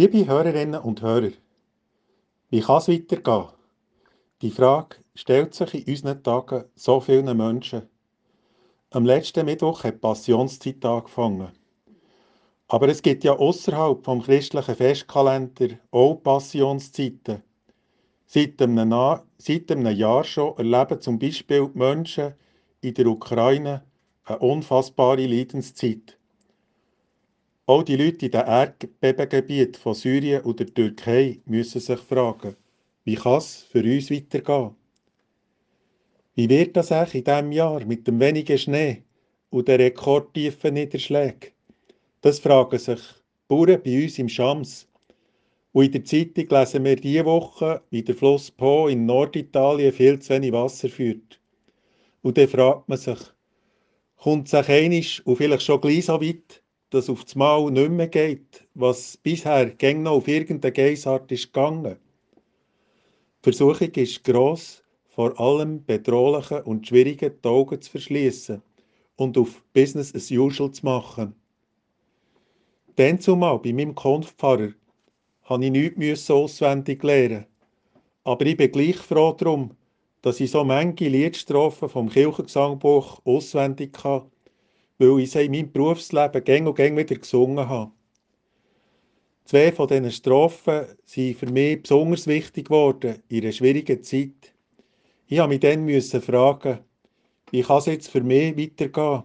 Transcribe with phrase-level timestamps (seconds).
[0.00, 1.32] Liebe Hörerinnen und Hörer,
[2.50, 3.48] wie kann es weitergehen?
[4.42, 7.82] Die Frage stellt sich in unseren Tagen so vielen Menschen.
[8.90, 11.48] Am letzten Mittwoch hat Passionszeit angefangen.
[12.68, 17.42] Aber es gibt ja außerhalb vom christlichen Festkalender auch Passionszeiten.
[18.24, 22.34] Seit einem, seit einem Jahr schon erleben zum Beispiel die Menschen
[22.82, 23.82] in der Ukraine
[24.26, 26.17] eine unfassbare Leidenszeit.
[27.68, 32.56] Auch die Leute in den Erdbebengebieten von Syrien und der Türkei müssen sich fragen,
[33.04, 34.74] wie kann es für uns weitergehen?
[36.34, 39.02] Wie wird das eigentlich in diesem Jahr mit dem wenigen Schnee
[39.50, 41.50] und den rekordtiefen Niederschlägen?
[42.22, 43.00] Das fragen sich
[43.48, 44.88] Bauern bei uns im Schams.
[45.72, 50.18] Und in der Zeitung lesen wir diese Woche, wie der Fluss Po in Norditalien viel
[50.20, 51.38] zu wenig Wasser führt.
[52.22, 53.18] Und dann fragt man sich,
[54.16, 58.08] kommt es sich und vielleicht schon gleich so weit, dass auf das Mal nicht mehr
[58.08, 61.96] geht, was bisher gäng auf irgendeine Geissart ist gegangen.
[63.38, 68.62] Die Versuchung ist gross, vor allem bedrohlichen und schwierigen die Augen zu verschließen
[69.16, 71.34] und auf Business as usual zu machen.
[72.96, 74.70] Dann zumal bei meinem Konfpfarrer
[75.44, 77.46] habe ich nichts auswendig lernen.
[78.24, 79.70] Aber ich bin gleich froh darum,
[80.22, 84.22] dass ich so manche Liedstrophen vom Kirchengesangbuch auswendig kann
[84.98, 87.92] weil ich sie in meinem Berufsleben gäng und gäng wieder gesungen habe.
[89.44, 94.52] Zwei von diesen Strophen sind für mich besonders wichtig geworden in einer schwierigen Zeit.
[95.26, 95.88] Ich habe mich dann
[96.20, 96.80] fragen,
[97.50, 99.22] wie kann es jetzt für mich weitergehen?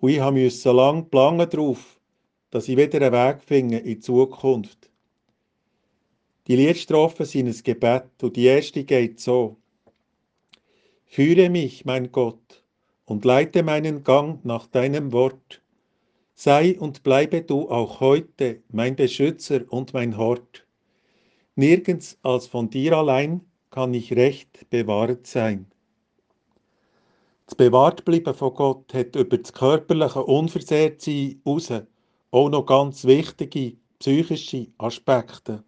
[0.00, 1.98] Und ich musste lange planen darauf,
[2.50, 4.90] dass ich wieder einen Weg finde in die Zukunft.
[6.46, 9.56] Die Liedstrophen sind ein Gebet und die erste geht so.
[11.06, 12.62] Führe mich, mein Gott,
[13.06, 15.62] und leite meinen Gang nach deinem Wort.
[16.34, 20.66] Sei und bleibe du auch heute mein Beschützer und mein Hort.
[21.54, 23.40] Nirgends als von dir allein
[23.70, 25.66] kann ich recht bewahrt sein.
[27.46, 31.72] Das Bewahrtbleiben von Gott hat über das körperliche Unversehrtsein raus
[32.32, 35.62] auch noch ganz wichtige psychische Aspekte.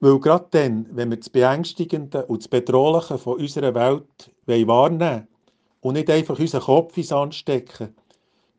[0.00, 5.28] Weil gerade dann, wenn wir das Beängstigende und das Bedrohliche von unserer Welt wahrnehmen wollen,
[5.86, 7.94] und nicht einfach unseren Kopf ins Anstecken,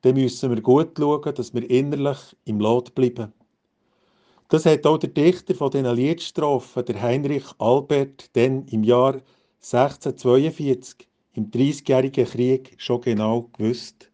[0.02, 3.34] dann müssen wir gut schauen, dass wir innerlich im Lot bleiben.
[4.48, 9.16] Das hat auch der Dichter von diesen Liedstrophen, der Heinrich Albert, dann im Jahr
[9.56, 14.10] 1642 im Dreißigjährigen Krieg schon genau gewusst.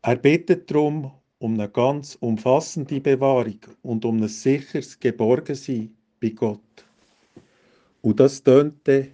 [0.00, 6.60] Er bittet darum um eine ganz umfassende Bewahrung und um ein sicheres Geborgensein bei Gott.
[8.00, 9.08] Und das tönte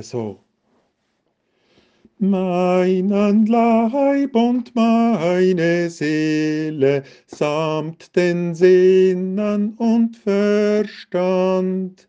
[0.00, 0.40] so
[2.22, 12.08] meinen Leib und meine Seele samt den Sinnen und Verstand.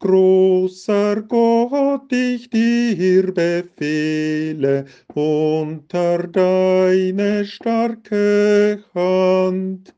[0.00, 9.92] Großer Gott, ich dir befehle unter deine starke Hand.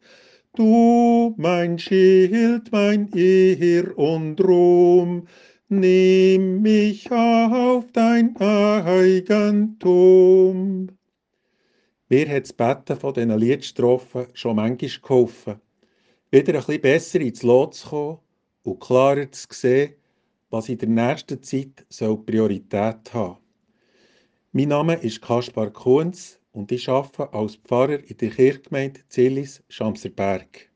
[0.57, 5.27] Du, mein Schild, mein Ehr und Ruhm,
[5.73, 9.79] Nimm mich auf dein Eigentum.
[12.09, 15.61] Mir hat das Betten von diesen Liedstrophen schon manchmal geholfen,
[16.33, 18.19] wieder ein bisschen besser ins Lot zu kommen
[18.65, 19.95] und klarer zu sehen,
[20.51, 23.39] was in der nächsten Zeit soll Priorität haben
[24.51, 30.70] Mein Name ist Kaspar Kunz und ich arbeite als Pfarrer in der Kirchgemeinde Zillis, Schamserberg.